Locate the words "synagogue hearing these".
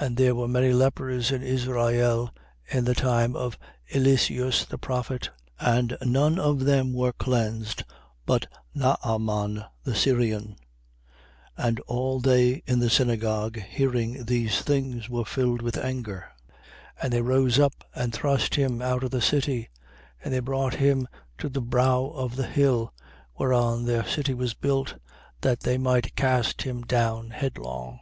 12.88-14.62